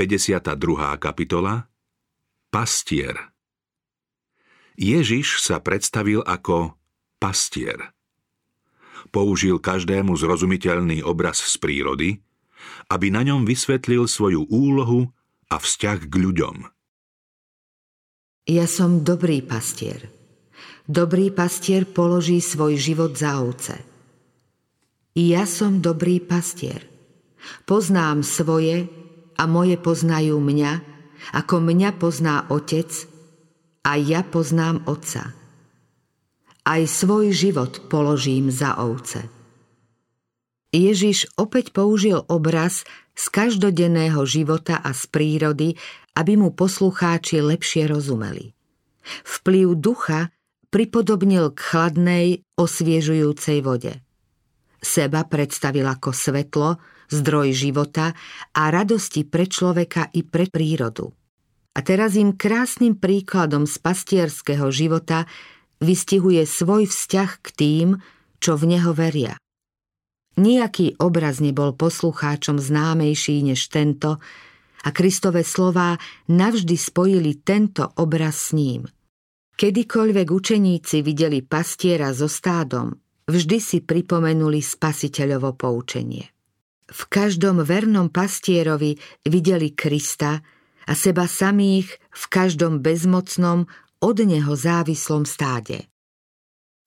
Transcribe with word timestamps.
52. 0.00 0.96
kapitola 0.96 1.68
Pastier 2.48 3.20
Ježiš 4.72 5.44
sa 5.44 5.60
predstavil 5.60 6.24
ako 6.24 6.72
pastier. 7.20 7.92
Použil 9.12 9.60
každému 9.60 10.16
zrozumiteľný 10.16 11.04
obraz 11.04 11.44
z 11.44 11.52
prírody, 11.60 12.24
aby 12.88 13.12
na 13.12 13.28
ňom 13.28 13.44
vysvetlil 13.44 14.08
svoju 14.08 14.48
úlohu 14.48 15.12
a 15.52 15.60
vzťah 15.60 16.08
k 16.08 16.14
ľuďom. 16.16 16.56
Ja 18.48 18.64
som 18.64 19.04
dobrý 19.04 19.44
pastier. 19.44 20.08
Dobrý 20.88 21.28
pastier 21.28 21.84
položí 21.84 22.40
svoj 22.40 22.80
život 22.80 23.20
za 23.20 23.36
ovce. 23.36 23.76
Ja 25.12 25.44
som 25.44 25.84
dobrý 25.84 26.24
pastier. 26.24 26.88
Poznám 27.68 28.24
svoje 28.24 28.88
a 29.40 29.48
moje 29.48 29.80
poznajú 29.80 30.36
mňa, 30.36 30.84
ako 31.32 31.64
mňa 31.64 31.90
pozná 31.96 32.44
otec 32.52 32.92
a 33.80 33.96
ja 33.96 34.20
poznám 34.20 34.84
Otca. 34.84 35.32
Aj 36.68 36.82
svoj 36.84 37.32
život 37.32 37.88
položím 37.88 38.52
za 38.52 38.76
ovce. 38.76 39.24
Ježiš 40.70 41.32
opäť 41.40 41.72
použil 41.74 42.20
obraz 42.30 42.84
z 43.16 43.24
každodenného 43.32 44.22
života 44.28 44.78
a 44.78 44.94
z 44.94 45.02
prírody, 45.10 45.68
aby 46.14 46.38
mu 46.38 46.54
poslucháči 46.54 47.42
lepšie 47.42 47.90
rozumeli. 47.90 48.54
Vplyv 49.26 49.66
ducha 49.80 50.30
pripodobnil 50.70 51.50
k 51.56 51.58
chladnej, 51.58 52.26
osviežujúcej 52.54 53.64
vode. 53.66 53.98
Seba 54.78 55.26
predstavil 55.26 55.88
ako 55.90 56.14
svetlo, 56.14 56.78
zdroj 57.10 57.52
života 57.52 58.14
a 58.54 58.62
radosti 58.70 59.26
pre 59.26 59.50
človeka 59.50 60.08
i 60.14 60.22
pre 60.22 60.46
prírodu. 60.46 61.10
A 61.74 61.86
teraz 61.86 62.18
im 62.18 62.34
krásnym 62.34 62.98
príkladom 62.98 63.66
z 63.66 63.78
pastierského 63.78 64.70
života 64.74 65.26
vystihuje 65.78 66.42
svoj 66.42 66.90
vzťah 66.90 67.30
k 67.42 67.48
tým, 67.54 67.88
čo 68.42 68.58
v 68.58 68.64
neho 68.74 68.90
veria. 68.90 69.38
Nijaký 70.40 70.96
obraz 70.96 71.38
nebol 71.42 71.74
poslucháčom 71.76 72.56
známejší 72.62 73.44
než 73.44 73.68
tento 73.68 74.22
a 74.80 74.88
Kristové 74.94 75.44
slová 75.44 76.00
navždy 76.32 76.76
spojili 76.78 77.44
tento 77.44 77.84
obraz 78.00 78.50
s 78.50 78.56
ním. 78.56 78.88
Kedykoľvek 79.60 80.28
učeníci 80.32 81.04
videli 81.04 81.44
pastiera 81.44 82.16
so 82.16 82.24
stádom, 82.24 82.96
vždy 83.28 83.58
si 83.60 83.78
pripomenuli 83.84 84.64
spasiteľovo 84.64 85.52
poučenie. 85.52 86.39
V 86.90 87.02
každom 87.06 87.62
vernom 87.62 88.10
pastierovi 88.10 88.98
videli 89.22 89.70
Krista, 89.70 90.42
a 90.90 90.92
seba 90.98 91.30
samých 91.30 91.86
v 92.10 92.24
každom 92.26 92.82
bezmocnom, 92.82 93.70
od 94.00 94.16
neho 94.24 94.56
závislom 94.56 95.28
stáde. 95.28 95.86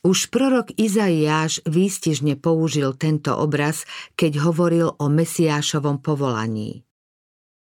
Už 0.03 0.27
prorok 0.27 0.73
Izaiáš 0.75 1.63
výstižne 1.63 2.35
použil 2.35 2.91
tento 2.97 3.31
obraz, 3.37 3.87
keď 4.19 4.43
hovoril 4.43 4.91
o 4.97 5.05
Mesiášovom 5.07 6.01
povolaní. 6.03 6.83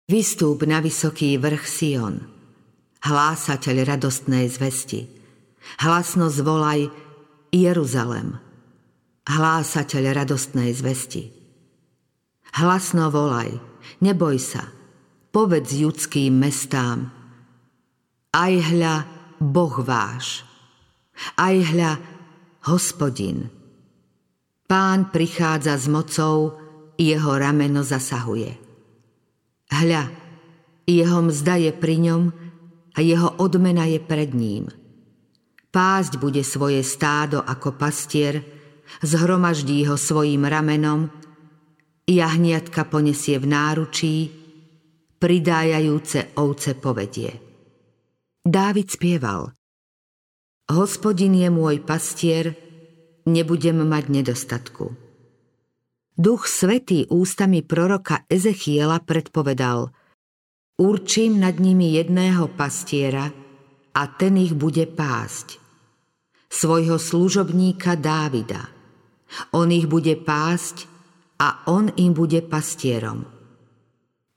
Vystúp 0.08 0.64
na 0.64 0.80
vysoký 0.80 1.36
vrch 1.38 1.62
Sion, 1.68 2.24
hlásateľ 3.04 3.76
radostnej 3.84 4.48
zvesti. 4.50 5.06
Hlasno 5.84 6.32
zvolaj 6.32 6.90
Jeruzalem, 7.52 8.40
hlásateľ 9.28 10.02
radostnej 10.16 10.72
zvesti. 10.74 11.35
Hlasno 12.56 13.12
volaj, 13.12 13.52
neboj 14.00 14.40
sa, 14.40 14.64
povedz 15.28 15.76
judským 15.76 16.40
mestám. 16.40 17.12
Aj 18.32 18.48
hľa 18.48 19.04
Boh 19.36 19.76
váš, 19.84 20.40
aj 21.36 21.52
hľa 21.68 21.92
hospodin. 22.72 23.52
Pán 24.64 25.12
prichádza 25.12 25.76
s 25.76 25.84
mocou, 25.84 26.56
jeho 26.96 27.36
rameno 27.36 27.84
zasahuje. 27.84 28.56
Hľa, 29.68 30.08
jeho 30.88 31.18
mzda 31.28 31.60
je 31.60 31.72
pri 31.76 31.96
ňom 32.08 32.22
a 32.96 32.98
jeho 33.04 33.36
odmena 33.36 33.84
je 33.84 34.00
pred 34.00 34.32
ním. 34.32 34.72
Pásť 35.68 36.16
bude 36.16 36.40
svoje 36.40 36.80
stádo 36.80 37.44
ako 37.44 37.76
pastier, 37.76 38.40
zhromaždí 39.04 39.84
ho 39.84 40.00
svojim 40.00 40.48
ramenom, 40.48 41.12
jahniatka 42.06 42.86
ponesie 42.86 43.42
v 43.42 43.46
náručí, 43.50 44.16
pridájajúce 45.18 46.38
ovce 46.38 46.78
povedie. 46.78 47.34
Dávid 48.46 48.94
spieval 48.94 49.50
Hospodin 50.70 51.34
je 51.34 51.50
môj 51.50 51.82
pastier, 51.82 52.54
nebudem 53.26 53.82
mať 53.86 54.04
nedostatku. 54.10 54.94
Duch 56.16 56.48
Svetý 56.48 57.10
ústami 57.10 57.60
proroka 57.60 58.24
Ezechiela 58.30 59.02
predpovedal 59.02 59.90
Určím 60.76 61.40
nad 61.40 61.58
nimi 61.58 61.96
jedného 61.96 62.52
pastiera 62.52 63.32
a 63.96 64.02
ten 64.14 64.36
ich 64.36 64.52
bude 64.52 64.84
pásť. 64.90 65.58
Svojho 66.52 66.96
služobníka 67.00 67.96
Dávida. 67.96 68.68
On 69.52 69.68
ich 69.68 69.88
bude 69.88 70.14
pásť 70.20 70.95
a 71.40 71.68
on 71.68 71.92
im 71.96 72.12
bude 72.16 72.40
pastierom. 72.48 73.24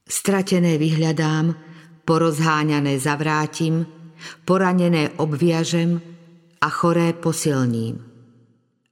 Stratené 0.09 0.81
vyhľadám, 0.81 1.55
porozháňané 2.03 2.97
zavrátim, 2.97 3.85
poranené 4.43 5.13
obviažem 5.21 6.01
a 6.59 6.67
choré 6.67 7.13
posilním. 7.13 8.01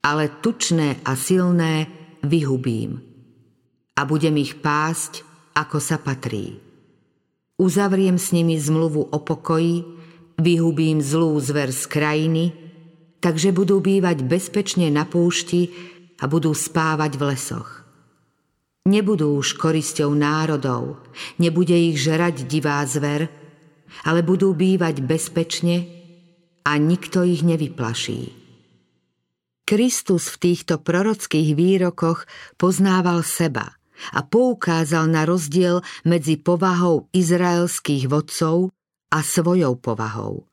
Ale 0.06 0.40
tučné 0.40 1.02
a 1.04 1.12
silné 1.18 1.90
vyhubím 2.22 3.08
a 3.98 4.06
budem 4.06 4.38
ich 4.38 4.62
pásť, 4.62 5.26
ako 5.58 5.82
sa 5.82 5.98
patrí. 5.98 6.62
Uzavriem 7.58 8.14
s 8.14 8.30
nimi 8.30 8.54
zmluvu 8.54 9.10
o 9.10 9.18
pokoji, 9.18 9.82
vyhubím 10.38 11.02
zlú 11.02 11.34
zver 11.42 11.74
z 11.74 11.82
krajiny, 11.90 12.44
takže 13.18 13.50
budú 13.50 13.82
bývať 13.82 14.22
bezpečne 14.22 14.86
na 14.94 15.02
púšti 15.02 15.74
a 16.22 16.30
budú 16.30 16.54
spávať 16.54 17.18
v 17.18 17.22
lesoch. 17.34 17.77
Nebudú 18.86 19.40
už 19.40 19.58
korisťou 19.58 20.14
národov, 20.14 21.02
nebude 21.40 21.74
ich 21.74 21.98
žrať 21.98 22.46
divá 22.46 22.84
zver, 22.86 23.26
ale 24.04 24.20
budú 24.22 24.54
bývať 24.54 25.02
bezpečne 25.02 25.88
a 26.62 26.76
nikto 26.76 27.24
ich 27.24 27.42
nevyplaší. 27.42 28.36
Kristus 29.68 30.32
v 30.32 30.36
týchto 30.48 30.80
prorockých 30.80 31.52
výrokoch 31.52 32.24
poznával 32.56 33.20
seba 33.20 33.76
a 34.16 34.24
poukázal 34.24 35.10
na 35.10 35.28
rozdiel 35.28 35.84
medzi 36.08 36.40
povahou 36.40 37.12
izraelských 37.12 38.08
vodcov 38.08 38.72
a 39.12 39.20
svojou 39.20 39.76
povahou. 39.76 40.48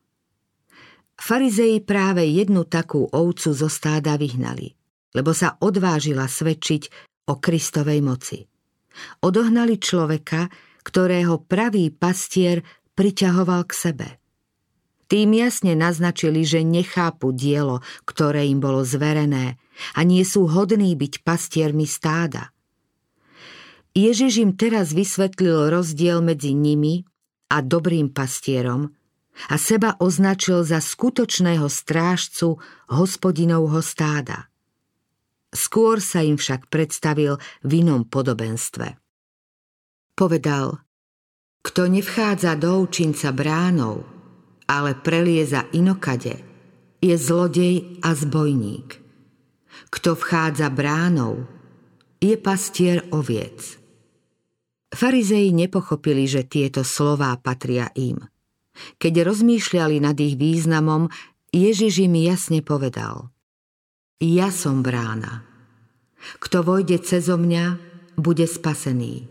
Farizei 1.16 1.80
práve 1.80 2.28
jednu 2.28 2.68
takú 2.68 3.08
ovcu 3.08 3.56
zo 3.56 3.72
stáda 3.72 4.20
vyhnali, 4.20 4.76
lebo 5.16 5.32
sa 5.32 5.56
odvážila 5.64 6.28
svedčiť 6.28 7.15
o 7.26 7.34
Kristovej 7.38 8.00
moci. 8.02 8.46
Odohnali 9.22 9.82
človeka, 9.82 10.48
ktorého 10.86 11.42
pravý 11.42 11.92
pastier 11.92 12.62
priťahoval 12.96 13.68
k 13.68 13.74
sebe. 13.74 14.08
Tým 15.06 15.38
jasne 15.38 15.78
naznačili, 15.78 16.42
že 16.42 16.66
nechápu 16.66 17.30
dielo, 17.30 17.86
ktoré 18.10 18.50
im 18.50 18.58
bolo 18.58 18.82
zverené 18.82 19.62
a 19.94 20.02
nie 20.02 20.26
sú 20.26 20.50
hodní 20.50 20.98
byť 20.98 21.22
pastiermi 21.22 21.86
stáda. 21.86 22.50
Ježiš 23.96 24.42
im 24.42 24.52
teraz 24.58 24.92
vysvetlil 24.92 25.72
rozdiel 25.72 26.26
medzi 26.26 26.58
nimi 26.58 27.06
a 27.54 27.62
dobrým 27.62 28.12
pastierom 28.12 28.92
a 29.52 29.56
seba 29.62 29.96
označil 30.02 30.66
za 30.66 30.82
skutočného 30.82 31.68
strážcu 31.70 32.58
hospodinovho 32.90 33.80
stáda. 33.80 34.50
Skôr 35.56 36.04
sa 36.04 36.20
im 36.20 36.36
však 36.36 36.68
predstavil 36.68 37.40
v 37.64 37.72
inom 37.80 38.04
podobenstve. 38.04 39.00
Povedal, 40.12 40.84
kto 41.64 41.88
nevchádza 41.88 42.60
do 42.60 42.84
účinca 42.84 43.32
bránov, 43.32 44.04
ale 44.68 45.00
prelieza 45.00 45.66
inokade, 45.72 46.44
je 47.00 47.16
zlodej 47.16 48.04
a 48.04 48.12
zbojník. 48.12 49.00
Kto 49.92 50.20
vchádza 50.20 50.68
bránou, 50.70 51.48
je 52.20 52.36
pastier 52.36 53.08
oviec. 53.16 53.80
Farizei 54.92 55.52
nepochopili, 55.56 56.28
že 56.28 56.48
tieto 56.48 56.84
slová 56.84 57.36
patria 57.40 57.92
im. 57.96 58.20
Keď 59.00 59.24
rozmýšľali 59.24 60.04
nad 60.04 60.16
ich 60.20 60.36
významom, 60.36 61.08
Ježiš 61.56 62.04
im 62.04 62.16
jasne 62.20 62.60
povedal– 62.60 63.32
ja 64.22 64.48
som 64.52 64.80
brána. 64.80 65.44
Kto 66.42 66.66
vojde 66.66 66.98
cezo 67.04 67.38
mňa, 67.38 67.78
bude 68.16 68.48
spasený. 68.48 69.28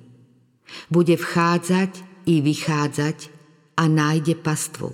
Bude 0.93 1.17
vchádzať 1.17 1.93
i 2.29 2.45
vychádzať 2.45 3.19
a 3.81 3.85
nájde 3.89 4.35
pastvu. 4.39 4.93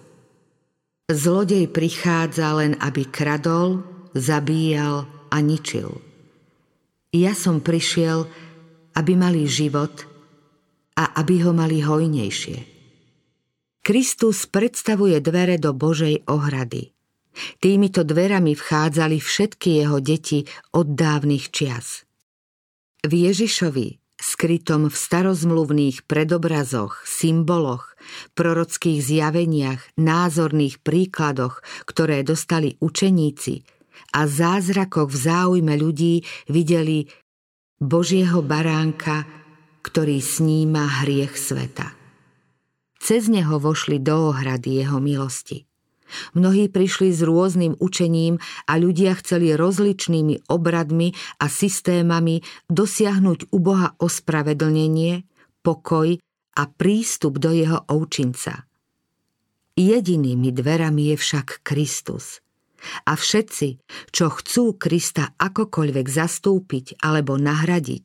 Zlodej 1.10 1.66
prichádza 1.74 2.54
len, 2.54 2.78
aby 2.78 3.02
kradol, 3.10 3.82
zabíjal 4.14 5.10
a 5.30 5.36
ničil. 5.42 5.98
Ja 7.10 7.34
som 7.34 7.58
prišiel, 7.58 8.30
aby 8.94 9.12
mali 9.18 9.50
život 9.50 10.06
a 10.94 11.18
aby 11.18 11.42
ho 11.42 11.50
mali 11.50 11.82
hojnejšie. 11.82 12.58
Kristus 13.82 14.46
predstavuje 14.46 15.18
dvere 15.18 15.58
do 15.58 15.74
Božej 15.74 16.22
ohrady. 16.30 16.94
Týmito 17.62 18.02
dverami 18.02 18.58
vchádzali 18.58 19.22
všetky 19.22 19.84
jeho 19.84 19.98
deti 20.02 20.44
od 20.74 20.92
dávnych 20.92 21.54
čias. 21.54 22.04
V 23.00 23.12
Ježišovi 23.30 24.00
skrytom 24.20 24.92
v 24.92 24.96
starozmluvných 24.96 26.04
predobrazoch, 26.04 27.00
symboloch, 27.08 27.96
prorockých 28.36 29.00
zjaveniach, 29.00 29.80
názorných 29.96 30.84
príkladoch, 30.84 31.64
ktoré 31.88 32.20
dostali 32.20 32.76
učeníci 32.84 33.64
a 34.12 34.28
zázrakoch 34.28 35.08
v 35.08 35.16
záujme 35.16 35.74
ľudí 35.80 36.22
videli 36.52 37.08
Božieho 37.80 38.44
baránka, 38.44 39.24
ktorý 39.80 40.20
sníma 40.20 41.00
hriech 41.04 41.32
sveta. 41.40 41.96
Cez 43.00 43.32
neho 43.32 43.56
vošli 43.56 43.96
do 43.96 44.28
ohrady 44.28 44.84
jeho 44.84 45.00
milosti. 45.00 45.69
Mnohí 46.34 46.68
prišli 46.68 47.14
s 47.14 47.24
rôznym 47.24 47.78
učením 47.78 48.38
a 48.66 48.72
ľudia 48.76 49.14
chceli 49.18 49.54
rozličnými 49.54 50.50
obradmi 50.50 51.14
a 51.38 51.46
systémami 51.46 52.42
dosiahnuť 52.68 53.50
u 53.50 53.58
Boha 53.58 53.94
ospravedlnenie, 53.98 55.24
pokoj 55.64 56.18
a 56.56 56.62
prístup 56.68 57.38
do 57.40 57.54
jeho 57.54 57.86
oučinca. 57.88 58.66
Jedinými 59.80 60.52
dverami 60.52 61.14
je 61.14 61.16
však 61.16 61.64
Kristus. 61.64 62.44
A 63.04 63.16
všetci, 63.16 63.80
čo 64.12 64.32
chcú 64.32 64.76
Krista 64.76 65.36
akokoľvek 65.36 66.06
zastúpiť 66.08 67.00
alebo 67.04 67.36
nahradiť, 67.36 68.04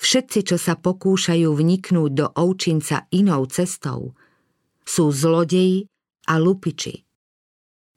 všetci, 0.00 0.38
čo 0.48 0.56
sa 0.56 0.76
pokúšajú 0.76 1.48
vniknúť 1.48 2.10
do 2.12 2.26
oučinca 2.32 3.04
inou 3.12 3.44
cestou, 3.48 4.16
sú 4.88 5.12
zlodeji 5.12 5.88
a 6.28 6.40
lupiči. 6.40 7.07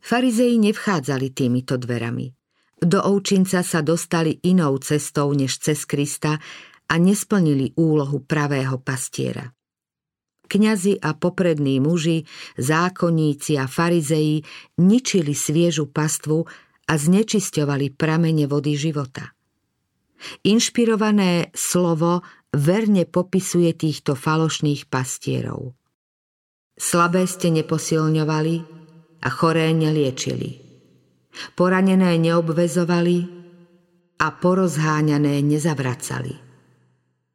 Farizei 0.01 0.57
nevchádzali 0.57 1.29
týmito 1.29 1.77
dverami. 1.77 2.33
Do 2.81 2.97
ovčinca 3.05 3.61
sa 3.61 3.85
dostali 3.85 4.41
inou 4.49 4.81
cestou 4.81 5.29
než 5.37 5.61
cez 5.61 5.85
Krista 5.85 6.41
a 6.89 6.93
nesplnili 6.97 7.77
úlohu 7.77 8.25
pravého 8.25 8.81
pastiera. 8.81 9.53
Kňazi 10.49 10.99
a 10.99 11.15
poprední 11.15 11.79
muži, 11.79 12.27
zákonníci 12.59 13.55
a 13.55 13.71
farizei 13.71 14.43
ničili 14.81 15.31
sviežu 15.31 15.87
pastvu 15.87 16.43
a 16.89 16.93
znečisťovali 16.97 17.95
pramene 17.95 18.49
vody 18.51 18.75
života. 18.75 19.31
Inšpirované 20.43 21.55
slovo 21.55 22.25
verne 22.51 23.07
popisuje 23.07 23.71
týchto 23.77 24.17
falošných 24.17 24.91
pastierov. 24.91 25.71
Slabé 26.75 27.29
ste 27.29 27.53
neposilňovali, 27.55 28.80
a 29.21 29.29
choré 29.29 29.69
neliečili. 29.73 30.57
Poranené 31.55 32.17
neobvezovali 32.19 33.17
a 34.21 34.27
porozháňané 34.29 35.41
nezavracali. 35.41 36.33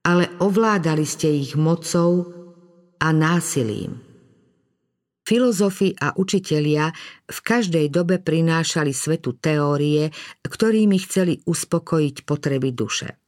Ale 0.06 0.31
ovládali 0.38 1.03
ste 1.03 1.33
ich 1.35 1.59
mocou 1.59 2.31
a 3.03 3.09
násilím. 3.11 3.99
Filozofi 5.27 5.91
a 5.99 6.15
učitelia 6.15 6.94
v 7.27 7.38
každej 7.43 7.91
dobe 7.91 8.23
prinášali 8.23 8.94
svetu 8.94 9.35
teórie, 9.43 10.15
ktorými 10.47 11.03
chceli 11.03 11.43
uspokojiť 11.43 12.23
potreby 12.23 12.71
duše. 12.71 13.25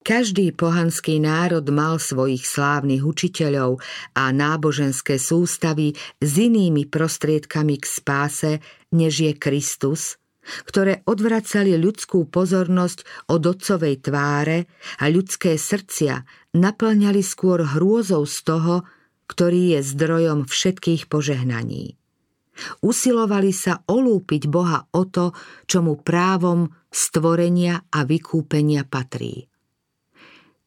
Každý 0.00 0.56
pohanský 0.56 1.20
národ 1.20 1.68
mal 1.68 2.00
svojich 2.00 2.48
slávnych 2.48 3.04
učiteľov 3.04 3.84
a 4.16 4.32
náboženské 4.32 5.20
sústavy 5.20 5.92
s 6.16 6.32
inými 6.40 6.88
prostriedkami 6.88 7.76
k 7.76 7.84
spáse, 7.84 8.52
než 8.96 9.28
je 9.28 9.32
Kristus, 9.36 10.16
ktoré 10.64 11.04
odvracali 11.04 11.76
ľudskú 11.76 12.32
pozornosť 12.32 13.28
od 13.28 13.42
otcovej 13.44 14.00
tváre 14.00 14.72
a 15.04 15.12
ľudské 15.12 15.60
srdcia 15.60 16.24
naplňali 16.56 17.20
skôr 17.20 17.60
hrôzou 17.60 18.24
z 18.24 18.36
toho, 18.40 18.88
ktorý 19.28 19.76
je 19.76 19.80
zdrojom 19.84 20.48
všetkých 20.48 21.12
požehnaní. 21.12 22.00
Usilovali 22.80 23.52
sa 23.52 23.84
olúpiť 23.84 24.48
Boha 24.48 24.88
o 24.96 25.04
to, 25.04 25.36
čo 25.68 25.84
mu 25.84 26.00
právom 26.00 26.72
stvorenia 26.88 27.84
a 27.92 28.08
vykúpenia 28.08 28.88
patrí. 28.88 29.49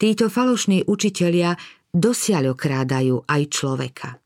Títo 0.04 0.28
falošní 0.28 0.84
učitelia 0.84 1.56
dosiaľ 1.96 2.60
okrádajú 2.60 3.24
aj 3.24 3.42
človeka. 3.48 4.20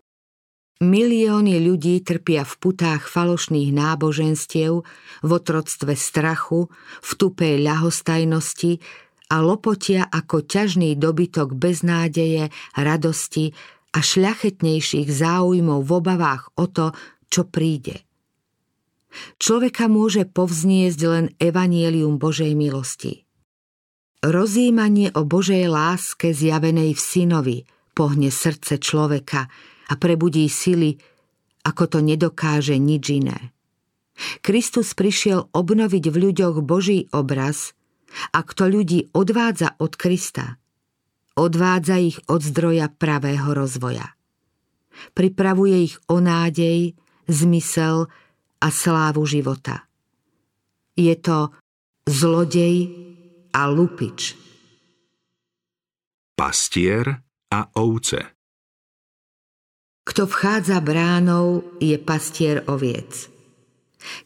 Milióny 0.81 1.61
ľudí 1.61 2.01
trpia 2.01 2.41
v 2.41 2.53
putách 2.57 3.05
falošných 3.05 3.77
náboženstiev, 3.77 4.81
v 5.21 5.29
otroctve 5.29 5.93
strachu, 5.93 6.73
v 6.81 7.11
tupej 7.13 7.61
ľahostajnosti 7.61 8.81
a 9.29 9.37
lopotia 9.45 10.09
ako 10.09 10.49
ťažný 10.49 10.97
dobytok 10.97 11.53
bez 11.53 11.85
nádeje, 11.85 12.49
radosti 12.73 13.53
a 13.93 14.01
šľachetnejších 14.01 15.05
záujmov 15.13 15.85
v 15.85 15.91
obavách 15.93 16.57
o 16.57 16.65
to, 16.65 16.89
čo 17.29 17.45
príde. 17.45 18.01
Človeka 19.37 19.85
môže 19.85 20.25
povzniesť 20.25 21.01
len 21.05 21.25
evanielium 21.37 22.17
Božej 22.17 22.57
milosti– 22.57 23.21
Rozímanie 24.25 25.13
o 25.13 25.29
Božej 25.29 25.69
láske 25.69 26.33
zjavenej 26.33 26.97
v 26.97 27.01
synovi 27.01 27.57
pohne 27.93 28.33
srdce 28.33 28.81
človeka 28.81 29.45
a 29.87 29.93
prebudí 29.93 30.49
sily, 30.49 30.97
ako 31.61 31.83
to 31.85 31.99
nedokáže 32.01 32.81
nič 32.81 33.13
iné. 33.13 33.53
Kristus 34.41 34.97
prišiel 34.97 35.53
obnoviť 35.53 36.09
v 36.09 36.15
ľuďoch 36.17 36.65
Boží 36.65 37.05
obraz 37.13 37.77
a 38.33 38.41
kto 38.41 38.65
ľudí 38.65 39.13
odvádza 39.13 39.77
od 39.77 39.93
Krista, 39.93 40.57
odvádza 41.37 42.01
ich 42.01 42.17
od 42.25 42.41
zdroja 42.41 42.89
pravého 42.89 43.53
rozvoja. 43.53 44.17
Pripravuje 45.13 45.93
ich 45.93 45.95
o 46.09 46.17
nádej, 46.17 46.97
zmysel 47.29 48.09
a 48.57 48.67
slávu 48.73 49.29
života. 49.29 49.85
Je 50.97 51.13
to 51.13 51.53
zlodej, 52.09 53.06
a 53.57 53.65
lupič. 53.65 54.37
Pastier 56.37 57.09
a 57.49 57.59
ovce 57.73 58.37
Kto 60.05 60.29
vchádza 60.29 60.77
bránou, 60.77 61.65
je 61.81 61.97
pastier 61.97 62.61
oviec. 62.69 63.25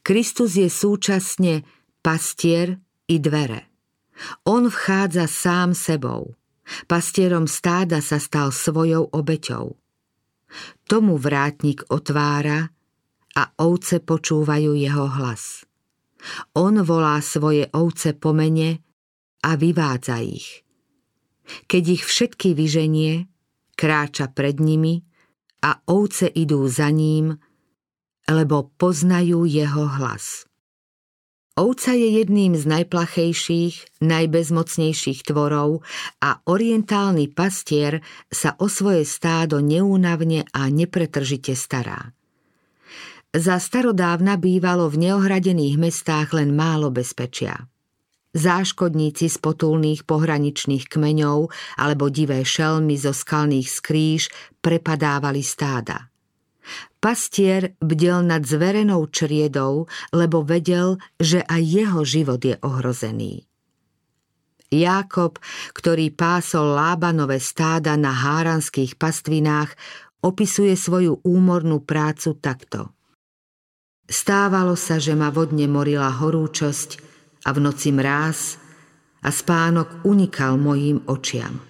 Kristus 0.04 0.60
je 0.60 0.68
súčasne 0.68 1.64
pastier 2.04 2.76
i 3.08 3.24
dvere. 3.24 3.72
On 4.44 4.68
vchádza 4.68 5.32
sám 5.32 5.72
sebou. 5.80 6.36
Pastierom 6.92 7.48
stáda 7.48 8.04
sa 8.04 8.20
stal 8.20 8.52
svojou 8.52 9.16
obeťou. 9.16 9.80
Tomu 10.84 11.16
vrátnik 11.16 11.88
otvára 11.88 12.68
a 13.40 13.44
ovce 13.64 14.04
počúvajú 14.04 14.76
jeho 14.76 15.08
hlas. 15.08 15.64
On 16.52 16.76
volá 16.84 17.24
svoje 17.24 17.72
ovce 17.72 18.12
po 18.12 18.36
mene 18.36 18.91
a 19.42 19.58
vyvádza 19.58 20.22
ich. 20.22 20.62
Keď 21.68 21.84
ich 22.00 22.04
všetky 22.06 22.54
vyženie, 22.54 23.28
kráča 23.76 24.30
pred 24.30 24.62
nimi 24.62 25.02
a 25.66 25.82
ovce 25.90 26.30
idú 26.30 26.66
za 26.70 26.94
ním, 26.94 27.38
lebo 28.30 28.72
poznajú 28.78 29.44
jeho 29.50 29.90
hlas. 30.00 30.46
Ovca 31.60 31.92
je 31.92 32.24
jedným 32.24 32.56
z 32.56 32.64
najplachejších, 32.64 34.00
najbezmocnejších 34.00 35.20
tvorov 35.28 35.84
a 36.24 36.40
orientálny 36.48 37.28
pastier 37.28 38.00
sa 38.32 38.56
o 38.56 38.72
svoje 38.72 39.04
stádo 39.04 39.60
neúnavne 39.60 40.48
a 40.56 40.72
nepretržite 40.72 41.52
stará. 41.60 42.16
Za 43.36 43.60
starodávna 43.60 44.40
bývalo 44.40 44.88
v 44.88 45.12
neohradených 45.12 45.76
mestách 45.76 46.32
len 46.32 46.56
málo 46.56 46.88
bezpečia 46.88 47.71
záškodníci 48.32 49.28
z 49.28 49.38
potulných 49.40 50.08
pohraničných 50.08 50.88
kmeňov 50.88 51.52
alebo 51.80 52.08
divé 52.08 52.44
šelmy 52.48 52.96
zo 52.96 53.12
skalných 53.12 53.68
skríž 53.68 54.32
prepadávali 54.64 55.44
stáda. 55.44 56.08
Pastier 57.02 57.74
bdel 57.82 58.22
nad 58.22 58.46
zverenou 58.46 59.10
čriedou, 59.10 59.90
lebo 60.14 60.46
vedel, 60.46 61.02
že 61.18 61.42
aj 61.42 61.62
jeho 61.66 62.02
život 62.06 62.42
je 62.46 62.56
ohrozený. 62.62 63.50
Jákob, 64.72 65.42
ktorý 65.76 66.16
pásol 66.16 66.78
Lábanové 66.78 67.44
stáda 67.44 68.00
na 68.00 68.14
háranských 68.14 68.96
pastvinách, 68.96 69.76
opisuje 70.24 70.78
svoju 70.78 71.20
úmornú 71.26 71.84
prácu 71.84 72.38
takto. 72.40 72.94
Stávalo 74.08 74.78
sa, 74.80 75.02
že 75.02 75.18
ma 75.18 75.28
vodne 75.34 75.68
morila 75.68 76.08
horúčosť 76.08 77.11
a 77.46 77.50
v 77.54 77.60
noci 77.60 77.90
mráz 77.94 78.62
a 79.22 79.30
spánok 79.30 80.06
unikal 80.06 80.58
mojim 80.58 81.02
očiam. 81.06 81.62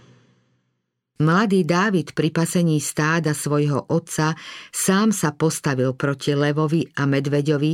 Mladý 1.21 1.61
Dávid 1.61 2.17
pri 2.17 2.33
pasení 2.33 2.81
stáda 2.81 3.37
svojho 3.37 3.93
otca 3.93 4.33
sám 4.73 5.13
sa 5.13 5.37
postavil 5.37 5.93
proti 5.93 6.33
levovi 6.33 6.81
a 6.97 7.05
medveďovi 7.05 7.73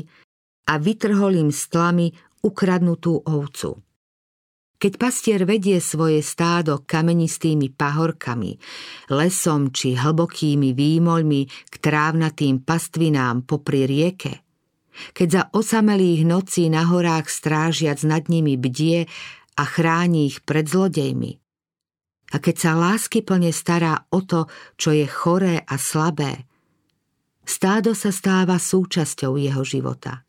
a 0.68 0.74
vytrhol 0.76 1.48
im 1.48 1.48
s 1.48 1.72
tlami 1.72 2.12
ukradnutú 2.44 3.24
ovcu. 3.24 3.80
Keď 4.78 4.94
pastier 5.02 5.42
vedie 5.48 5.82
svoje 5.82 6.22
stádo 6.22 6.86
kamenistými 6.86 7.74
pahorkami, 7.74 8.62
lesom 9.10 9.74
či 9.74 9.98
hlbokými 9.98 10.76
výmoľmi 10.78 11.42
k 11.50 11.76
trávnatým 11.82 12.62
pastvinám 12.62 13.42
popri 13.48 13.90
rieke, 13.90 14.47
keď 15.14 15.28
za 15.30 15.44
osamelých 15.54 16.26
nocí 16.28 16.68
na 16.68 16.86
horách 16.88 17.30
strážiac 17.32 18.02
nad 18.04 18.28
nimi 18.28 18.56
bdie 18.56 19.10
a 19.58 19.64
chráni 19.64 20.30
ich 20.30 20.44
pred 20.44 20.68
zlodejmi, 20.68 21.40
a 22.28 22.44
keď 22.44 22.56
sa 22.60 22.72
lásky 22.76 23.24
plne 23.24 23.56
stará 23.56 24.04
o 24.12 24.20
to, 24.20 24.52
čo 24.76 24.92
je 24.92 25.08
choré 25.08 25.64
a 25.64 25.80
slabé, 25.80 26.44
stádo 27.48 27.96
sa 27.96 28.12
stáva 28.12 28.60
súčasťou 28.60 29.40
jeho 29.40 29.64
života– 29.64 30.22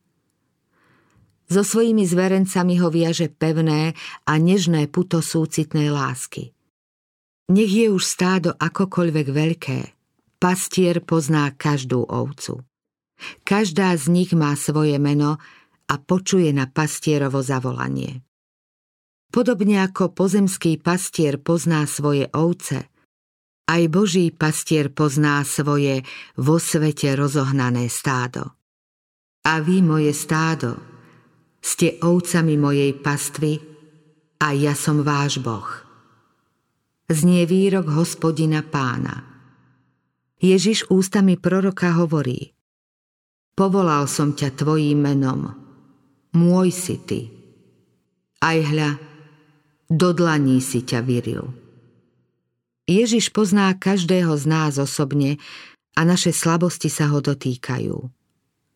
so 1.49 1.65
svojimi 1.65 2.05
zverencami 2.05 2.77
ho 2.79 2.93
viaže 2.93 3.33
pevné 3.33 3.97
a 4.29 4.33
nežné 4.37 4.87
puto 4.87 5.25
súcitnej 5.25 5.89
lásky. 5.89 6.53
Nech 7.49 7.73
je 7.73 7.89
už 7.89 8.05
stádo 8.05 8.53
akokoľvek 8.53 9.27
veľké, 9.33 9.79
pastier 10.37 11.01
pozná 11.01 11.49
každú 11.57 12.05
ovcu. 12.05 12.61
Každá 13.43 13.97
z 13.97 14.11
nich 14.11 14.31
má 14.35 14.55
svoje 14.55 14.99
meno 15.03 15.39
a 15.89 15.95
počuje 15.97 16.53
na 16.53 16.69
pastierovo 16.69 17.41
zavolanie. 17.41 18.23
Podobne 19.29 19.85
ako 19.85 20.17
pozemský 20.17 20.81
pastier 20.81 21.37
pozná 21.37 21.85
svoje 21.85 22.33
ovce, 22.33 22.89
aj 23.69 23.83
Boží 23.93 24.33
pastier 24.33 24.89
pozná 24.89 25.45
svoje 25.45 26.01
vo 26.41 26.57
svete 26.57 27.13
rozohnané 27.13 27.93
stádo. 27.93 28.57
A 29.45 29.61
vy, 29.61 29.85
moje 29.85 30.17
stádo, 30.17 30.81
ste 31.61 32.01
ovcami 32.01 32.57
mojej 32.57 32.97
pastvy 32.97 33.61
a 34.41 34.57
ja 34.57 34.73
som 34.73 35.05
váš 35.05 35.45
Boh. 35.45 35.69
Znie 37.09 37.45
výrok 37.45 37.93
hospodina 37.93 38.65
pána. 38.65 39.25
Ježiš 40.41 40.89
ústami 40.89 41.37
proroka 41.37 41.93
hovorí 41.97 42.58
Povolal 43.59 44.07
som 44.07 44.39
ťa 44.39 44.55
tvojím 44.55 45.03
menom, 45.03 45.51
môj 46.31 46.71
si 46.71 46.95
ty. 47.03 47.27
Aj 48.39 48.55
hľa, 48.55 49.03
do 49.91 50.15
dlaní 50.15 50.63
si 50.63 50.87
ťa 50.87 51.03
vyril. 51.03 51.51
Ježiš 52.87 53.35
pozná 53.35 53.75
každého 53.75 54.31
z 54.39 54.45
nás 54.47 54.79
osobne 54.79 55.43
a 55.99 56.07
naše 56.07 56.31
slabosti 56.31 56.87
sa 56.87 57.11
ho 57.11 57.19
dotýkajú. 57.19 57.99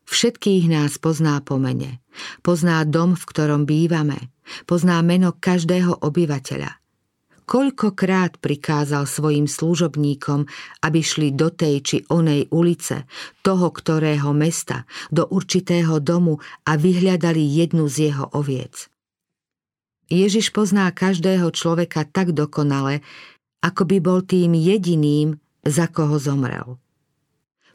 Všetkých 0.02 0.66
nás 0.66 0.98
pozná 0.98 1.38
po 1.46 1.62
mene. 1.62 2.02
Pozná 2.42 2.82
dom, 2.82 3.14
v 3.14 3.22
ktorom 3.22 3.62
bývame. 3.62 4.34
Pozná 4.66 4.98
meno 5.06 5.30
každého 5.30 6.02
obyvateľa. 6.02 6.81
Koľkokrát 7.52 8.40
prikázal 8.40 9.04
svojim 9.04 9.44
služobníkom, 9.44 10.48
aby 10.80 11.00
šli 11.04 11.36
do 11.36 11.52
tej 11.52 11.74
či 11.84 11.96
onej 12.08 12.48
ulice, 12.48 13.04
toho 13.44 13.68
ktorého 13.68 14.32
mesta, 14.32 14.88
do 15.12 15.28
určitého 15.28 16.00
domu 16.00 16.40
a 16.64 16.80
vyhľadali 16.80 17.44
jednu 17.44 17.92
z 17.92 18.08
jeho 18.08 18.32
oviec. 18.32 18.88
Ježiš 20.08 20.48
pozná 20.56 20.88
každého 20.88 21.52
človeka 21.52 22.08
tak 22.08 22.32
dokonale, 22.32 23.04
ako 23.60 23.84
by 23.84 23.96
bol 24.00 24.24
tým 24.24 24.56
jediným, 24.56 25.36
za 25.60 25.92
koho 25.92 26.16
zomrel. 26.16 26.80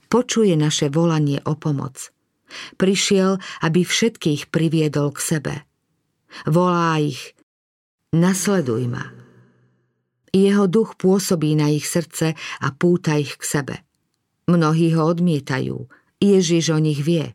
Počuje 0.10 0.58
naše 0.58 0.90
volanie 0.90 1.38
o 1.46 1.54
pomoc– 1.54 2.02
Prišiel, 2.80 3.44
aby 3.60 3.84
všetkých 3.84 4.48
priviedol 4.48 5.12
k 5.12 5.20
sebe. 5.20 5.54
Volá 6.48 6.96
ich, 7.00 7.36
nasleduj 8.16 8.88
ma. 8.88 9.27
Jeho 10.38 10.70
duch 10.70 10.94
pôsobí 11.02 11.58
na 11.58 11.74
ich 11.74 11.90
srdce 11.90 12.38
a 12.38 12.68
púta 12.70 13.18
ich 13.18 13.42
k 13.42 13.44
sebe. 13.44 13.76
Mnohí 14.46 14.94
ho 14.94 15.10
odmietajú, 15.10 15.90
Ježiš 16.22 16.78
o 16.78 16.80
nich 16.80 17.02
vie. 17.02 17.34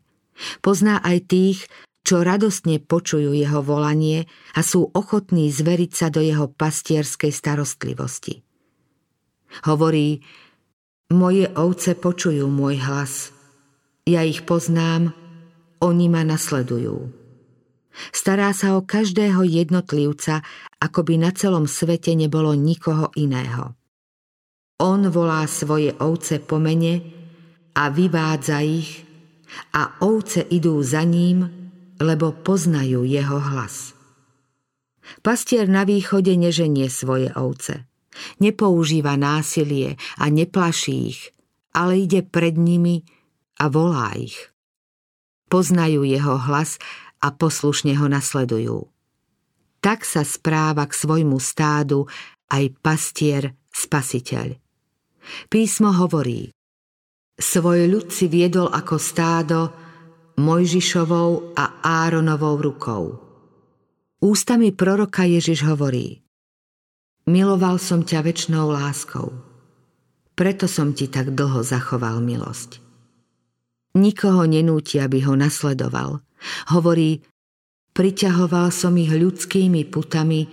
Pozná 0.63 1.03
aj 1.03 1.17
tých, 1.27 1.59
čo 2.07 2.23
radostne 2.23 2.79
počujú 2.79 3.35
jeho 3.35 3.59
volanie 3.59 4.25
a 4.55 4.63
sú 4.63 4.87
ochotní 4.95 5.51
zveriť 5.51 5.91
sa 5.91 6.07
do 6.07 6.23
jeho 6.23 6.47
pastierskej 6.47 7.35
starostlivosti. 7.35 8.41
Hovorí, 9.67 10.23
moje 11.13 11.45
ovce 11.53 11.93
počujú 11.99 12.47
môj 12.47 12.79
hlas– 12.81 13.13
ja 14.03 14.19
ich 14.27 14.43
poznám, 14.43 15.15
oni 15.79 16.11
ma 16.11 16.27
nasledujú. 16.27 17.22
Stará 18.09 18.49
sa 18.57 18.73
o 18.77 18.81
každého 18.81 19.45
jednotlivca, 19.45 20.41
ako 20.81 21.05
by 21.05 21.15
na 21.21 21.31
celom 21.31 21.69
svete 21.69 22.17
nebolo 22.17 22.57
nikoho 22.57 23.13
iného. 23.13 23.77
On 24.81 24.99
volá 25.13 25.45
svoje 25.45 25.93
ovce 26.01 26.41
po 26.41 26.57
mene 26.57 26.99
a 27.77 27.93
vyvádza 27.93 28.65
ich 28.65 29.05
a 29.77 30.01
ovce 30.01 30.41
idú 30.49 30.81
za 30.81 31.05
ním, 31.05 31.45
lebo 32.01 32.33
poznajú 32.33 33.05
jeho 33.05 33.37
hlas. 33.37 33.93
Pastier 35.21 35.69
na 35.69 35.85
východe 35.85 36.33
neženie 36.33 36.89
svoje 36.89 37.29
ovce. 37.37 37.85
Nepoužíva 38.41 39.17
násilie 39.17 39.97
a 40.17 40.29
neplaší 40.29 40.95
ich, 41.13 41.21
ale 41.73 42.05
ide 42.05 42.21
pred 42.25 42.57
nimi 42.57 43.05
a 43.57 43.69
volá 43.69 44.13
ich. 44.17 44.53
Poznajú 45.49 46.01
jeho 46.05 46.37
hlas 46.49 46.81
a 47.23 47.31
poslušne 47.31 47.95
ho 47.95 48.11
nasledujú. 48.11 48.91
Tak 49.79 50.03
sa 50.03 50.27
správa 50.27 50.83
k 50.83 50.93
svojmu 50.93 51.39
stádu 51.39 52.11
aj 52.51 52.75
pastier 52.83 53.55
spasiteľ. 53.71 54.59
Písmo 55.47 55.95
hovorí, 55.95 56.51
svoj 57.39 57.87
ľud 57.87 58.11
si 58.11 58.27
viedol 58.27 58.67
ako 58.67 58.95
stádo 58.99 59.59
Mojžišovou 60.35 61.55
a 61.55 61.79
Áronovou 61.79 62.59
rukou. 62.59 63.03
Ústami 64.19 64.75
proroka 64.75 65.23
Ježiš 65.23 65.63
hovorí, 65.67 66.23
miloval 67.27 67.79
som 67.79 68.03
ťa 68.03 68.19
väčšnou 68.23 68.71
láskou, 68.71 69.31
preto 70.33 70.65
som 70.65 70.95
ti 70.95 71.07
tak 71.07 71.31
dlho 71.37 71.61
zachoval 71.61 72.19
milosť. 72.23 72.81
Nikoho 73.93 74.49
nenúti, 74.49 74.97
aby 74.97 75.21
ho 75.21 75.37
nasledoval. 75.37 76.25
Hovorí, 76.71 77.21
priťahoval 77.93 78.73
som 78.73 78.97
ich 78.97 79.11
ľudskými 79.13 79.87
putami 79.87 80.47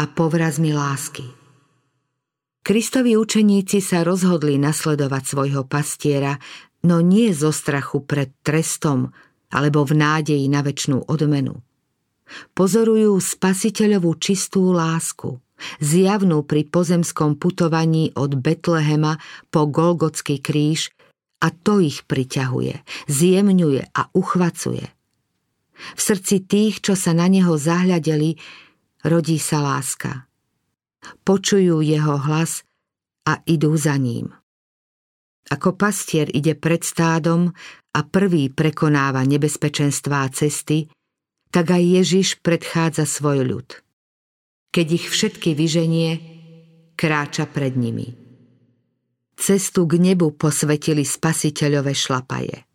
a 0.00 0.04
povrazmi 0.08 0.72
lásky. 0.72 1.26
Kristovi 2.60 3.16
učeníci 3.16 3.80
sa 3.80 4.04
rozhodli 4.04 4.60
nasledovať 4.60 5.22
svojho 5.24 5.62
pastiera, 5.64 6.36
no 6.84 7.00
nie 7.00 7.32
zo 7.32 7.50
strachu 7.50 8.04
pred 8.04 8.30
trestom 8.44 9.10
alebo 9.50 9.82
v 9.82 9.98
nádeji 9.98 10.46
na 10.46 10.62
väčšnú 10.62 11.10
odmenu. 11.10 11.58
Pozorujú 12.54 13.18
spasiteľovú 13.18 14.14
čistú 14.22 14.70
lásku, 14.70 15.42
zjavnú 15.82 16.46
pri 16.46 16.62
pozemskom 16.70 17.34
putovaní 17.34 18.14
od 18.14 18.38
Betlehema 18.38 19.18
po 19.50 19.66
Golgotský 19.66 20.38
kríž 20.38 20.94
a 21.42 21.50
to 21.50 21.82
ich 21.82 22.06
priťahuje, 22.06 22.86
zjemňuje 23.10 23.82
a 23.90 24.02
uchvacuje. 24.14 24.99
V 25.96 26.00
srdci 26.00 26.44
tých, 26.44 26.84
čo 26.84 26.94
sa 26.94 27.16
na 27.16 27.26
neho 27.26 27.56
zahľadeli, 27.56 28.36
rodí 29.04 29.40
sa 29.40 29.64
láska. 29.64 30.28
Počujú 31.24 31.80
jeho 31.80 32.20
hlas 32.20 32.62
a 33.24 33.40
idú 33.48 33.72
za 33.76 33.96
ním. 33.96 34.32
Ako 35.50 35.74
pastier 35.74 36.30
ide 36.30 36.54
pred 36.54 36.84
stádom 36.84 37.50
a 37.90 38.00
prvý 38.06 38.52
prekonáva 38.52 39.26
nebezpečenstvá 39.26 40.30
cesty, 40.30 40.86
tak 41.50 41.74
aj 41.74 41.82
Ježiš 41.82 42.38
predchádza 42.38 43.08
svoj 43.08 43.42
ľud. 43.42 43.68
Keď 44.70 44.86
ich 44.94 45.06
všetky 45.10 45.58
vyženie, 45.58 46.10
kráča 46.94 47.50
pred 47.50 47.74
nimi. 47.74 48.14
Cestu 49.34 49.88
k 49.90 49.98
nebu 49.98 50.36
posvetili 50.38 51.02
spasiteľové 51.02 51.96
šlapaje. 51.96 52.69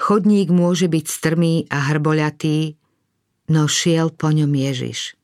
Chodník 0.00 0.52
môže 0.52 0.86
byť 0.88 1.06
strmý 1.08 1.54
a 1.72 1.92
hrboľatý, 1.92 2.76
no 3.48 3.66
šiel 3.66 4.12
po 4.12 4.30
ňom 4.30 4.52
Ježiš. 4.52 5.16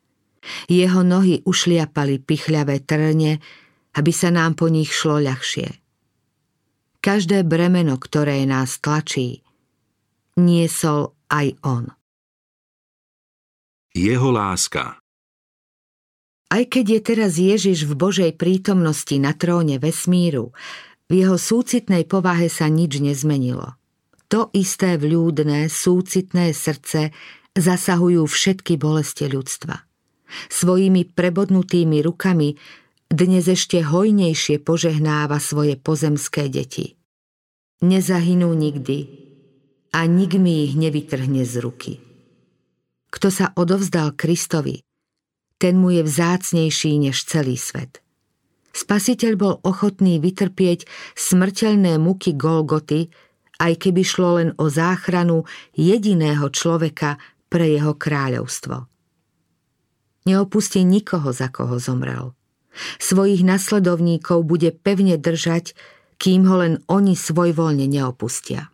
Jeho 0.69 1.05
nohy 1.05 1.45
ušliapali 1.45 2.25
pichľavé 2.25 2.81
trne, 2.85 3.41
aby 3.97 4.13
sa 4.15 4.33
nám 4.33 4.57
po 4.57 4.73
nich 4.73 4.89
šlo 4.89 5.21
ľahšie. 5.21 5.69
Každé 6.99 7.47
bremeno, 7.47 7.95
ktoré 8.01 8.43
nás 8.49 8.81
tlačí, 8.83 9.47
niesol 10.39 11.15
aj 11.31 11.47
on. 11.63 11.85
Jeho 13.95 14.31
láska 14.31 15.01
Aj 16.49 16.65
keď 16.69 16.87
je 16.87 17.01
teraz 17.03 17.33
Ježiš 17.41 17.89
v 17.89 17.99
Božej 17.99 18.33
prítomnosti 18.39 19.17
na 19.19 19.35
tróne 19.35 19.83
vesmíru, 19.83 20.55
v 21.09 21.25
jeho 21.25 21.41
súcitnej 21.41 22.05
povahe 22.05 22.53
sa 22.53 22.69
nič 22.69 23.01
nezmenilo. 23.01 23.79
To 24.29 24.53
isté 24.53 25.01
vľúdne, 25.01 25.73
súcitné 25.73 26.53
srdce 26.53 27.17
zasahujú 27.57 28.29
všetky 28.29 28.77
bolesti 28.77 29.25
ľudstva. 29.25 29.89
Svojimi 30.53 31.09
prebodnutými 31.09 32.05
rukami 32.05 32.61
dnes 33.09 33.49
ešte 33.49 33.81
hojnejšie 33.81 34.61
požehnáva 34.61 35.41
svoje 35.41 35.81
pozemské 35.81 36.53
deti. 36.53 37.01
Nezahynú 37.81 38.53
nikdy 38.53 39.09
a 39.97 40.05
nik 40.05 40.37
mi 40.37 40.69
ich 40.69 40.77
nevytrhne 40.77 41.49
z 41.49 41.55
ruky. 41.65 41.93
Kto 43.09 43.33
sa 43.33 43.57
odovzdal 43.57 44.13
Kristovi, 44.13 44.85
ten 45.57 45.81
mu 45.81 45.89
je 45.89 46.05
vzácnejší 46.05 47.01
než 47.01 47.25
celý 47.25 47.57
svet. 47.57 48.05
Spasiteľ 48.77 49.33
bol 49.41 49.55
ochotný 49.65 50.21
vytrpieť 50.21 50.85
smrteľné 51.17 51.97
muky 51.97 52.37
Golgoty, 52.37 53.09
aj 53.59 53.73
keby 53.77 54.03
šlo 54.07 54.31
len 54.39 54.51
o 54.57 54.71
záchranu 54.71 55.45
jediného 55.75 56.47
človeka 56.51 57.19
pre 57.51 57.75
jeho 57.75 57.95
kráľovstvo. 57.99 58.87
Neopustí 60.29 60.85
nikoho, 60.85 61.33
za 61.33 61.49
koho 61.49 61.81
zomrel. 61.81 62.37
Svojich 63.03 63.43
nasledovníkov 63.43 64.45
bude 64.47 64.71
pevne 64.71 65.19
držať, 65.19 65.75
kým 66.21 66.47
ho 66.47 66.57
len 66.63 66.75
oni 66.87 67.19
svojvoľne 67.19 67.89
neopustia. 67.89 68.71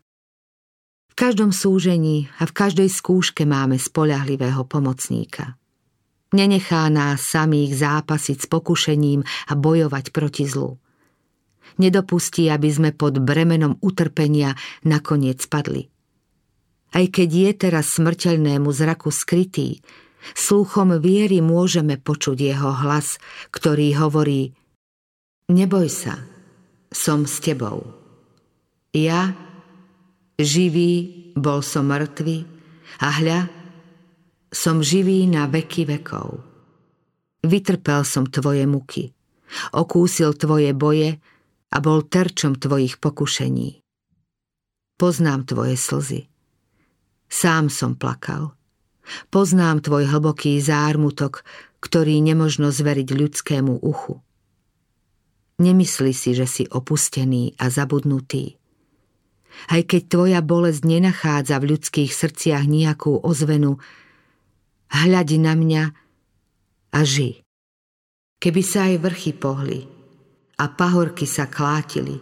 V 1.08 1.14
každom 1.14 1.54
súžení 1.54 2.26
a 2.42 2.44
v 2.44 2.52
každej 2.52 2.90
skúške 2.90 3.46
máme 3.46 3.78
spoľahlivého 3.78 4.66
pomocníka. 4.66 5.54
Nenechá 6.34 6.90
nás 6.90 7.22
samých 7.22 7.78
zápasiť 7.78 8.42
s 8.42 8.46
pokušením 8.50 9.22
a 9.22 9.52
bojovať 9.54 10.10
proti 10.10 10.50
zlu. 10.50 10.82
Nedopustí, 11.80 12.46
aby 12.50 12.70
sme 12.70 12.90
pod 12.94 13.18
bremenom 13.18 13.82
utrpenia 13.82 14.54
nakoniec 14.86 15.42
padli. 15.50 15.90
Aj 16.94 17.02
keď 17.10 17.28
je 17.28 17.50
teraz 17.58 17.98
smrteľnému 17.98 18.70
zraku 18.70 19.10
skrytý, 19.10 19.82
Sluchom 20.32 20.96
viery 21.04 21.44
môžeme 21.44 22.00
počuť 22.00 22.38
jeho 22.40 22.72
hlas, 22.72 23.20
ktorý 23.52 23.92
hovorí 24.00 24.56
Neboj 25.52 25.92
sa, 25.92 26.16
som 26.88 27.28
s 27.28 27.44
tebou. 27.44 27.84
Ja, 28.96 29.36
živý, 30.40 31.28
bol 31.36 31.60
som 31.60 31.92
mŕtvy 31.92 32.48
a 33.04 33.08
hľa, 33.20 33.40
som 34.48 34.80
živý 34.80 35.28
na 35.28 35.44
veky 35.44 35.84
vekov. 35.84 36.40
Vytrpel 37.44 38.08
som 38.08 38.24
tvoje 38.24 38.64
muky, 38.64 39.12
okúsil 39.76 40.32
tvoje 40.40 40.72
boje 40.72 41.20
a 41.74 41.76
bol 41.82 42.06
terčom 42.06 42.54
tvojich 42.54 43.02
pokušení. 43.02 43.82
Poznám 44.94 45.42
tvoje 45.50 45.74
slzy. 45.74 46.30
Sám 47.26 47.66
som 47.66 47.98
plakal 47.98 48.54
Poznám 49.28 49.84
tvoj 49.84 50.08
hlboký 50.08 50.56
zármutok, 50.62 51.44
ktorý 51.84 52.24
nemožno 52.24 52.72
zveriť 52.72 53.08
ľudskému 53.12 53.84
uchu. 53.84 54.22
Nemyslí 55.60 56.12
si, 56.16 56.30
že 56.34 56.48
si 56.48 56.64
opustený 56.66 57.54
a 57.60 57.70
zabudnutý. 57.70 58.56
Aj 59.70 59.82
keď 59.86 60.02
tvoja 60.10 60.40
bolesť 60.42 60.82
nenachádza 60.82 61.62
v 61.62 61.76
ľudských 61.76 62.10
srdciach 62.10 62.66
nejakú 62.66 63.22
ozvenu, 63.22 63.78
hľadi 64.90 65.38
na 65.38 65.54
mňa 65.54 65.84
a 66.90 67.00
ži. 67.06 67.44
Keby 68.42 68.62
sa 68.66 68.90
aj 68.90 68.94
vrchy 68.98 69.32
pohli 69.36 69.93
a 70.60 70.70
pahorky 70.70 71.26
sa 71.26 71.50
klátili, 71.50 72.20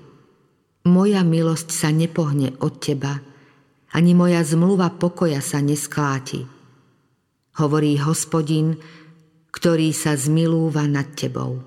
moja 0.89 1.23
milosť 1.23 1.69
sa 1.71 1.89
nepohne 1.95 2.57
od 2.63 2.81
teba, 2.83 3.21
ani 3.93 4.17
moja 4.17 4.41
zmluva 4.41 4.91
pokoja 4.97 5.45
sa 5.45 5.61
neskláti 5.61 6.63
hovorí 7.61 8.01
hospodin, 8.01 8.81
ktorý 9.53 9.93
sa 9.93 10.17
zmilúva 10.17 10.89
nad 10.89 11.13
tebou. 11.13 11.61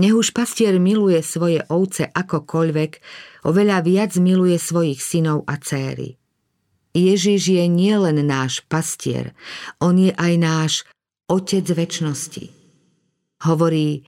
Nech 0.00 0.16
už 0.16 0.32
pastier 0.32 0.80
miluje 0.80 1.20
svoje 1.20 1.60
ovce 1.68 2.08
akokoľvek, 2.08 2.92
oveľa 3.44 3.84
viac 3.84 4.12
miluje 4.16 4.56
svojich 4.56 5.00
synov 5.00 5.44
a 5.44 5.60
céry. 5.60 6.16
Ježiš 6.96 7.52
je 7.54 7.64
nielen 7.68 8.24
náš 8.24 8.64
pastier, 8.66 9.36
on 9.78 10.00
je 10.00 10.12
aj 10.16 10.34
náš 10.40 10.72
Otec 11.30 11.62
väčnosti. 11.62 12.50
Hovorí, 13.46 14.02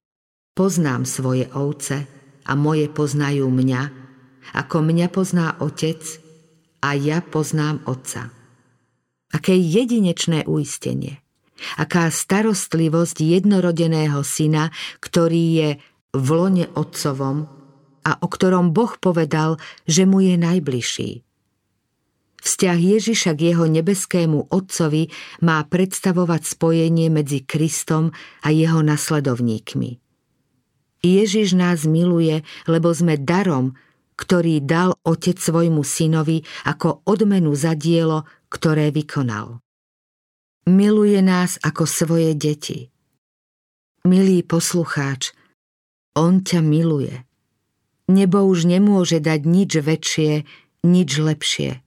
poznám 0.52 1.08
svoje 1.08 1.48
ovce 1.52 2.04
a 2.44 2.52
moje 2.52 2.88
poznajú 2.92 3.48
mňa, 3.48 3.82
ako 4.52 4.84
mňa 4.84 5.06
pozná 5.08 5.56
Otec 5.62 6.02
a 6.82 6.92
ja 6.98 7.24
poznám 7.24 7.80
Otca. 7.88 8.28
Aké 9.32 9.56
jedinečné 9.56 10.44
uistenie. 10.44 11.24
Aká 11.78 12.10
starostlivosť 12.10 13.22
jednorodeného 13.22 14.20
syna, 14.26 14.74
ktorý 14.98 15.44
je 15.56 15.70
v 16.12 16.28
lone 16.28 16.66
otcovom 16.74 17.48
a 18.02 18.12
o 18.18 18.26
ktorom 18.26 18.74
Boh 18.74 18.92
povedal, 18.98 19.56
že 19.86 20.04
mu 20.04 20.20
je 20.20 20.34
najbližší. 20.36 21.10
Vzťah 22.42 22.78
Ježiša 22.98 23.38
k 23.38 23.54
jeho 23.54 23.70
nebeskému 23.70 24.50
Otcovi 24.50 25.06
má 25.46 25.62
predstavovať 25.62 26.42
spojenie 26.58 27.06
medzi 27.06 27.46
Kristom 27.46 28.10
a 28.42 28.50
jeho 28.50 28.82
nasledovníkmi. 28.82 30.02
Ježiš 31.02 31.58
nás 31.58 31.82
miluje, 31.82 32.46
lebo 32.70 32.94
sme 32.94 33.18
darom, 33.18 33.74
ktorý 34.14 34.62
dal 34.62 34.94
Otec 35.02 35.34
svojmu 35.34 35.82
synovi 35.82 36.46
ako 36.62 37.02
odmenu 37.02 37.50
za 37.58 37.74
dielo, 37.74 38.22
ktoré 38.46 38.94
vykonal. 38.94 39.58
Miluje 40.70 41.18
nás 41.18 41.58
ako 41.58 41.90
svoje 41.90 42.38
deti. 42.38 42.86
Milý 44.06 44.46
poslucháč, 44.46 45.34
on 46.14 46.46
ťa 46.46 46.62
miluje. 46.62 47.26
Nebo 48.06 48.46
už 48.46 48.70
nemôže 48.70 49.18
dať 49.18 49.40
nič 49.42 49.72
väčšie, 49.82 50.32
nič 50.86 51.10
lepšie. 51.18 51.82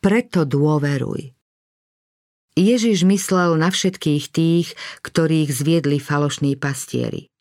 Preto 0.00 0.48
dôveruj. 0.48 1.36
Ježiš 2.54 3.02
myslel 3.04 3.58
na 3.58 3.68
všetkých 3.68 4.24
tých, 4.30 4.78
ktorých 5.02 5.50
zviedli 5.50 5.98
falošní 5.98 6.54
pastieri. 6.54 7.33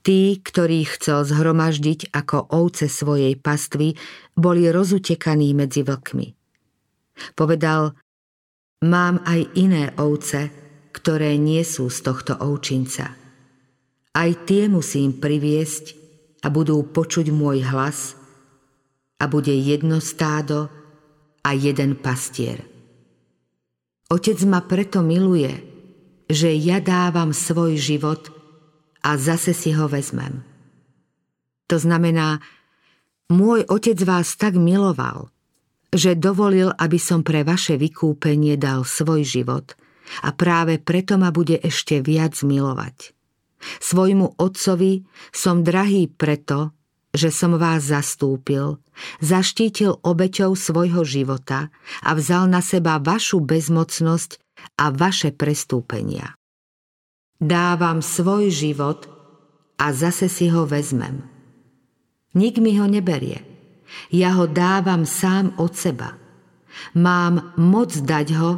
Tí, 0.00 0.40
ktorých 0.40 1.00
chcel 1.00 1.24
zhromaždiť 1.24 2.12
ako 2.12 2.52
ovce 2.52 2.88
svojej 2.88 3.36
pastvy, 3.36 3.96
boli 4.36 4.68
rozutekaní 4.68 5.52
medzi 5.52 5.84
vlkmi. 5.84 6.28
Povedal, 7.36 7.92
mám 8.84 9.20
aj 9.28 9.40
iné 9.56 9.92
ovce, 10.00 10.48
ktoré 10.90 11.36
nie 11.36 11.62
sú 11.62 11.92
z 11.92 11.98
tohto 12.00 12.32
ovčinca. 12.40 13.14
Aj 14.10 14.30
tie 14.48 14.66
musím 14.66 15.20
priviesť 15.22 15.94
a 16.42 16.50
budú 16.50 16.82
počuť 16.82 17.30
môj 17.30 17.62
hlas 17.68 18.16
a 19.20 19.28
bude 19.28 19.52
jedno 19.52 20.00
stádo 20.00 20.72
a 21.44 21.52
jeden 21.54 21.94
pastier. 22.00 22.64
Otec 24.10 24.42
ma 24.48 24.64
preto 24.64 25.04
miluje, 25.04 25.52
že 26.26 26.50
ja 26.50 26.82
dávam 26.82 27.30
svoj 27.30 27.78
život 27.78 28.39
a 29.00 29.16
zase 29.16 29.56
si 29.56 29.72
ho 29.72 29.88
vezmem. 29.88 30.44
To 31.70 31.76
znamená, 31.78 32.42
môj 33.30 33.64
otec 33.70 33.96
vás 34.02 34.34
tak 34.34 34.58
miloval, 34.58 35.30
že 35.94 36.18
dovolil, 36.18 36.70
aby 36.78 36.98
som 36.98 37.22
pre 37.22 37.42
vaše 37.42 37.78
vykúpenie 37.78 38.58
dal 38.58 38.86
svoj 38.86 39.26
život 39.26 39.74
a 40.22 40.34
práve 40.34 40.82
preto 40.82 41.18
ma 41.18 41.30
bude 41.30 41.58
ešte 41.62 42.02
viac 42.02 42.42
milovať. 42.42 43.14
Svojmu 43.60 44.40
otcovi 44.40 45.04
som 45.30 45.62
drahý 45.62 46.08
preto, 46.08 46.74
že 47.10 47.34
som 47.34 47.58
vás 47.58 47.90
zastúpil, 47.90 48.78
zaštítil 49.18 49.98
obeťou 50.00 50.54
svojho 50.54 51.02
života 51.02 51.68
a 52.06 52.14
vzal 52.14 52.46
na 52.46 52.62
seba 52.62 53.02
vašu 53.02 53.42
bezmocnosť 53.42 54.38
a 54.78 54.94
vaše 54.94 55.34
prestúpenia. 55.34 56.39
Dávam 57.40 58.04
svoj 58.04 58.52
život 58.52 59.08
a 59.80 59.96
zase 59.96 60.28
si 60.28 60.52
ho 60.52 60.68
vezmem. 60.68 61.24
Nik 62.36 62.60
mi 62.60 62.76
ho 62.76 62.84
neberie– 62.84 63.42
ja 64.10 64.34
ho 64.38 64.46
dávam 64.46 65.06
sám 65.06 65.54
od 65.58 65.74
seba. 65.74 66.14
Mám 66.94 67.54
moc 67.58 67.90
dať 67.94 68.26
ho 68.38 68.50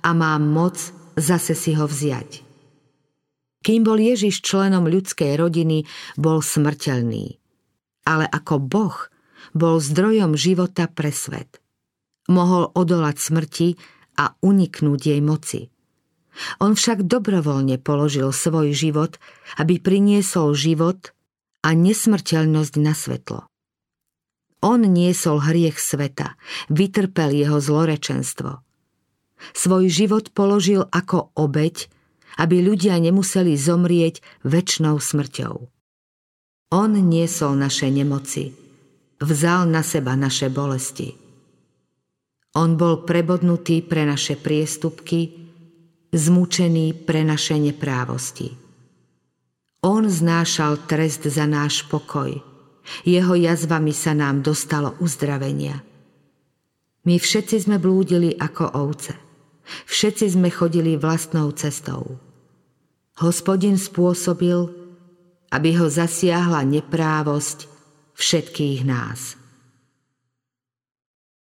a 0.00 0.08
mám 0.16 0.48
moc 0.48 0.80
zase 1.16 1.52
si 1.52 1.76
ho 1.76 1.84
vziať. 1.84 2.48
Kým 3.60 3.84
bol 3.84 4.00
Ježiš 4.00 4.40
členom 4.40 4.88
ľudskej 4.88 5.36
rodiny, 5.36 5.84
bol 6.16 6.40
smrteľný. 6.40 7.36
Ale 8.08 8.24
ako 8.24 8.56
Boh 8.56 8.96
bol 9.52 9.76
zdrojom 9.76 10.32
života 10.32 10.88
pre 10.88 11.12
svet. 11.12 11.60
Mohol 12.32 12.72
odolať 12.72 13.16
smrti 13.20 13.68
a 14.16 14.32
uniknúť 14.40 15.00
jej 15.12 15.20
moci. 15.20 15.68
On 16.60 16.72
však 16.76 17.04
dobrovoľne 17.04 17.80
položil 17.80 18.28
svoj 18.32 18.72
život, 18.72 19.16
aby 19.60 19.80
priniesol 19.80 20.56
život 20.56 21.12
a 21.60 21.76
nesmrteľnosť 21.76 22.74
na 22.80 22.92
svetlo. 22.96 23.40
On 24.60 24.80
niesol 24.80 25.40
hriech 25.40 25.80
sveta, 25.80 26.36
vytrpel 26.68 27.32
jeho 27.32 27.58
zlorečenstvo. 27.64 28.60
Svoj 29.56 29.88
život 29.88 30.28
položil 30.36 30.84
ako 30.92 31.32
obeď, 31.32 31.88
aby 32.36 32.60
ľudia 32.60 33.00
nemuseli 33.00 33.56
zomrieť 33.56 34.20
väčšnou 34.44 35.00
smrťou. 35.00 35.54
On 36.70 36.92
niesol 36.92 37.56
naše 37.56 37.88
nemoci, 37.88 38.52
vzal 39.18 39.64
na 39.66 39.80
seba 39.80 40.12
naše 40.12 40.52
bolesti. 40.52 41.16
On 42.52 42.76
bol 42.76 43.08
prebodnutý 43.08 43.80
pre 43.80 44.04
naše 44.04 44.36
priestupky, 44.36 45.39
zmučený 46.12 47.06
pre 47.06 47.22
naše 47.22 47.56
neprávosti. 47.58 48.54
On 49.80 50.04
znášal 50.04 50.84
trest 50.84 51.24
za 51.24 51.48
náš 51.48 51.88
pokoj. 51.88 52.36
Jeho 53.08 53.34
jazvami 53.38 53.96
sa 53.96 54.12
nám 54.12 54.44
dostalo 54.44 54.92
uzdravenia. 55.00 55.80
My 57.08 57.16
všetci 57.16 57.64
sme 57.64 57.80
blúdili 57.80 58.36
ako 58.36 58.76
ovce. 58.76 59.16
Všetci 59.88 60.36
sme 60.36 60.52
chodili 60.52 61.00
vlastnou 61.00 61.48
cestou. 61.56 62.20
Hospodin 63.24 63.80
spôsobil, 63.80 64.68
aby 65.48 65.70
ho 65.80 65.88
zasiahla 65.88 66.60
neprávosť 66.68 67.70
všetkých 68.20 68.84
nás. 68.84 69.39